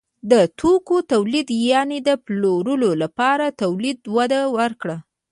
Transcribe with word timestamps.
د 0.31 0.33
توکو 0.59 0.95
تولید 1.11 1.47
یعنې 1.71 1.97
د 2.07 2.09
پلورلو 2.25 2.91
لپاره 3.03 3.45
تولید 3.61 3.99
وده 4.15 4.41
وکړه. 4.57 4.97